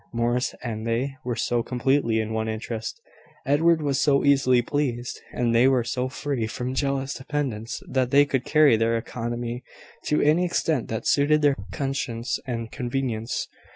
[0.11, 2.99] Morris and they were so completely in one interest,
[3.45, 8.25] Edward was so easily pleased, and they were so free from jealous dependants, that they
[8.25, 9.63] could carry their economy
[10.05, 13.47] to any extent that suited their conscience and convenience.